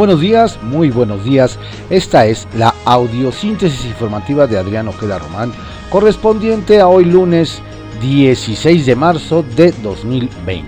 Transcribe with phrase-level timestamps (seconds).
[0.00, 1.58] Buenos días, muy buenos días.
[1.90, 5.52] Esta es la audiosíntesis informativa de Adrián Ojeda Román,
[5.90, 7.60] correspondiente a hoy lunes
[8.00, 10.64] 16 de marzo de 2020.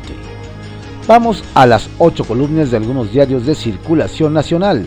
[1.09, 4.85] Vamos a las ocho columnas de algunos diarios de circulación nacional.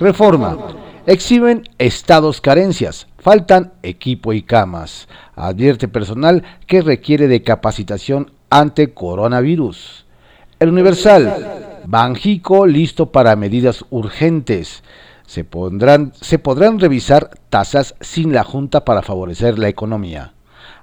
[0.00, 0.58] Reforma.
[1.06, 3.06] Exhiben estados carencias.
[3.18, 5.06] Faltan equipo y camas.
[5.36, 10.06] Advierte personal que requiere de capacitación ante coronavirus.
[10.58, 14.82] El Universal, Banjico listo para medidas urgentes.
[15.26, 20.34] Se, pondrán, se podrán revisar tasas sin la Junta para favorecer la economía.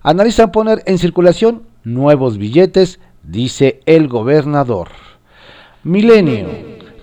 [0.01, 4.89] Analizan poner en circulación nuevos billetes, dice el gobernador.
[5.83, 6.47] Milenio.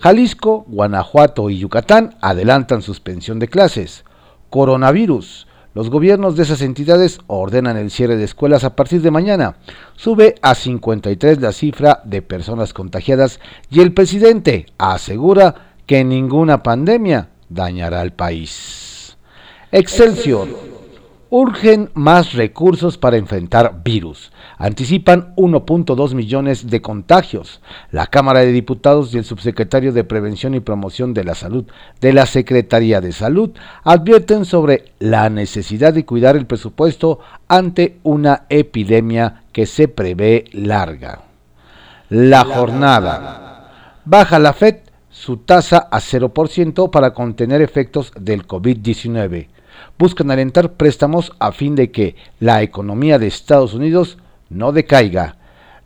[0.00, 4.04] Jalisco, Guanajuato y Yucatán adelantan suspensión de clases.
[4.50, 5.45] Coronavirus.
[5.76, 9.56] Los gobiernos de esas entidades ordenan el cierre de escuelas a partir de mañana.
[9.94, 17.28] Sube a 53 la cifra de personas contagiadas y el presidente asegura que ninguna pandemia
[17.50, 19.18] dañará al país.
[19.70, 20.75] Excelsior
[21.30, 24.32] urgen más recursos para enfrentar virus.
[24.58, 27.60] Anticipan 1.2 millones de contagios.
[27.90, 31.66] La Cámara de Diputados y el subsecretario de Prevención y Promoción de la Salud
[32.00, 33.50] de la Secretaría de Salud
[33.82, 41.22] advierten sobre la necesidad de cuidar el presupuesto ante una epidemia que se prevé larga.
[42.08, 44.02] La jornada.
[44.04, 44.76] Baja la FED
[45.10, 49.48] su tasa a 0% para contener efectos del COVID-19
[49.98, 54.18] buscan alentar préstamos a fin de que la economía de Estados Unidos
[54.48, 55.36] no decaiga.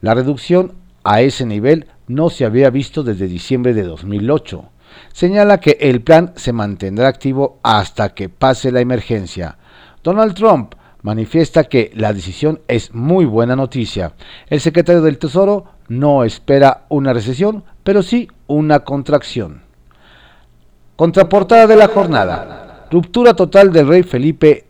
[0.01, 0.75] La reducción
[1.05, 4.65] a ese nivel no se había visto desde diciembre de 2008.
[5.13, 9.59] Señala que el plan se mantendrá activo hasta que pase la emergencia.
[10.03, 14.13] Donald Trump manifiesta que la decisión es muy buena noticia.
[14.49, 19.63] El secretario del Tesoro no espera una recesión, pero sí una contracción.
[20.97, 22.70] Contraportada de la jornada.
[22.91, 24.67] Ruptura total del rey Felipe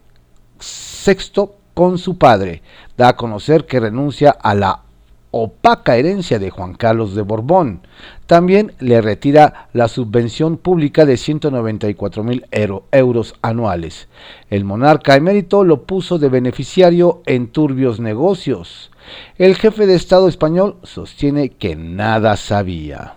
[1.06, 2.62] VI con su padre.
[2.96, 4.82] Da a conocer que renuncia a la
[5.30, 7.80] opaca herencia de Juan Carlos de Borbón.
[8.26, 12.46] También le retira la subvención pública de 194 mil
[12.90, 14.08] euros anuales.
[14.50, 18.90] El monarca emérito lo puso de beneficiario en turbios negocios.
[19.38, 23.14] El jefe de Estado español sostiene que nada sabía.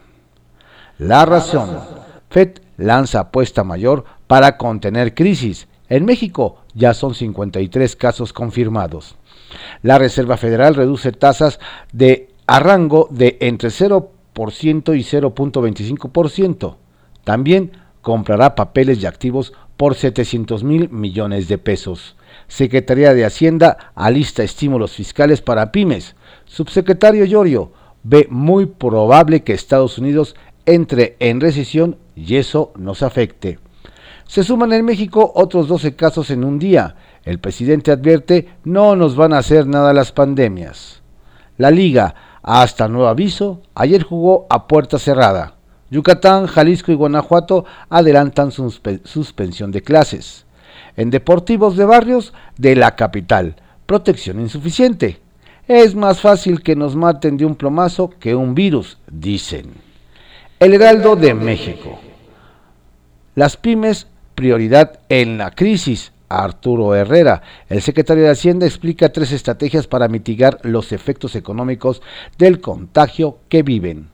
[0.97, 1.79] La razón.
[2.29, 5.67] FED lanza apuesta mayor para contener crisis.
[5.89, 9.15] En México ya son 53 casos confirmados.
[9.83, 11.59] La Reserva Federal reduce tasas
[11.91, 14.07] de a rango de entre 0%
[14.97, 16.77] y 0.25%.
[17.23, 22.15] También comprará papeles y activos por 700 mil millones de pesos.
[22.47, 26.15] Secretaría de Hacienda alista estímulos fiscales para pymes.
[26.45, 30.35] Subsecretario Llorio ve muy probable que Estados Unidos
[30.65, 33.59] entre en recesión y eso nos afecte.
[34.27, 36.95] Se suman en México otros 12 casos en un día.
[37.23, 41.01] El presidente advierte, no nos van a hacer nada las pandemias.
[41.57, 45.55] La liga, hasta nuevo aviso, ayer jugó a puerta cerrada.
[45.89, 50.45] Yucatán, Jalisco y Guanajuato adelantan suspensión de clases.
[50.97, 53.55] En deportivos de barrios de la capital,
[53.85, 55.21] protección insuficiente.
[55.67, 59.73] Es más fácil que nos maten de un plomazo que un virus, dicen.
[60.59, 61.99] El Heraldo de México.
[63.35, 66.13] Las pymes prioridad en la crisis.
[66.29, 72.01] Arturo Herrera, el secretario de Hacienda, explica tres estrategias para mitigar los efectos económicos
[72.37, 74.09] del contagio que viven.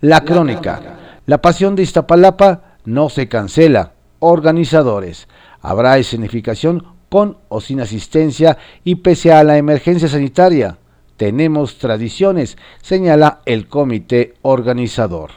[0.00, 1.20] La crónica.
[1.26, 3.92] La pasión de Iztapalapa no se cancela.
[4.20, 5.28] Organizadores.
[5.60, 10.78] Habrá escenificación con o sin asistencia y pese a la emergencia sanitaria.
[11.16, 15.30] Tenemos tradiciones, señala el comité organizador.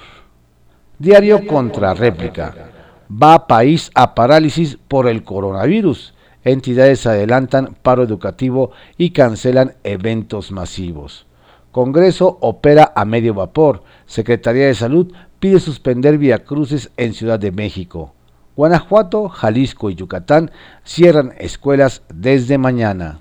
[1.00, 2.81] Diario contra réplica
[3.12, 6.14] va país a parálisis por el coronavirus.
[6.44, 11.26] Entidades adelantan paro educativo y cancelan eventos masivos.
[11.72, 13.84] Congreso opera a medio vapor.
[14.06, 18.14] Secretaría de Salud pide suspender cruces en Ciudad de México.
[18.56, 20.52] Guanajuato, Jalisco y Yucatán
[20.84, 23.20] cierran escuelas desde mañana.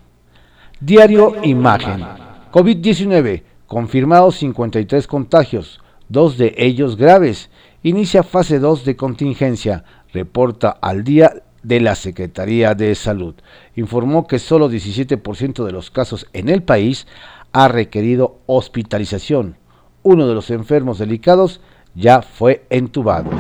[0.81, 2.05] Diario Imagen.
[2.53, 3.45] COVID-19.
[3.67, 7.51] Confirmados 53 contagios, dos de ellos graves
[7.83, 13.35] inicia fase 2 de contingencia, reporta al día de la Secretaría de Salud.
[13.77, 17.07] Informó que solo 17% de los casos en el país
[17.53, 19.57] ha requerido hospitalización.
[20.03, 21.61] Uno de los enfermos delicados
[21.95, 23.31] ya fue entubado.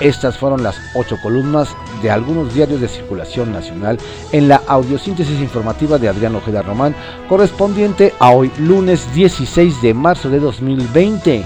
[0.00, 1.68] Estas fueron las ocho columnas
[2.02, 3.98] de algunos diarios de circulación nacional
[4.32, 6.94] en la audiosíntesis informativa de Adrián Ojeda Román,
[7.28, 11.44] correspondiente a hoy lunes 16 de marzo de 2020.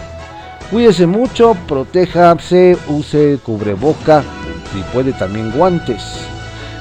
[0.71, 4.23] Cuídese mucho, protéjase, use cubreboca,
[4.79, 6.03] y puede también guantes.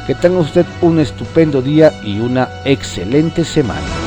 [0.07, 4.00] Que tenga usted un estupendo día y una excelente semana.